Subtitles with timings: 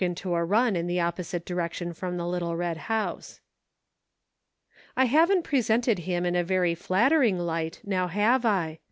[0.01, 3.39] into a run in the opposite direction from the little red house.
[4.97, 8.79] I haven't presented him in a very flattering light, now, have I